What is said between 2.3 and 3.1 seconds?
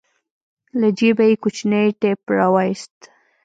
راوايست.